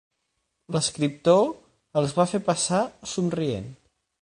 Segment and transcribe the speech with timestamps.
[0.75, 1.43] L'escriptor
[2.01, 2.81] els va fer passar,
[3.13, 3.71] somrient.